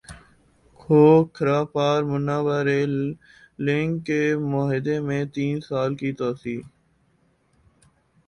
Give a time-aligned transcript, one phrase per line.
[0.79, 2.93] کھوکھرا پار Munabao rail
[3.65, 6.59] link کے معاہدے میں تین سال کی توسیع